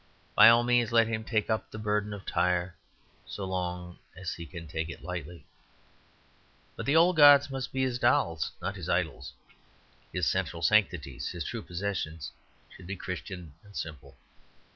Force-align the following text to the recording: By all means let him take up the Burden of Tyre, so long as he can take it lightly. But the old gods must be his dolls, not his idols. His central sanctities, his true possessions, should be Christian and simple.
By 0.33 0.49
all 0.49 0.63
means 0.63 0.91
let 0.91 1.05
him 1.05 1.23
take 1.23 1.47
up 1.47 1.69
the 1.69 1.77
Burden 1.77 2.11
of 2.11 2.25
Tyre, 2.25 2.73
so 3.23 3.45
long 3.45 3.99
as 4.17 4.33
he 4.33 4.47
can 4.47 4.65
take 4.67 4.89
it 4.89 5.03
lightly. 5.03 5.45
But 6.75 6.87
the 6.87 6.95
old 6.95 7.15
gods 7.17 7.51
must 7.51 7.71
be 7.71 7.83
his 7.83 7.99
dolls, 7.99 8.51
not 8.59 8.77
his 8.77 8.89
idols. 8.89 9.33
His 10.11 10.27
central 10.27 10.63
sanctities, 10.63 11.29
his 11.29 11.43
true 11.43 11.61
possessions, 11.61 12.31
should 12.67 12.87
be 12.87 12.95
Christian 12.95 13.53
and 13.63 13.75
simple. 13.75 14.17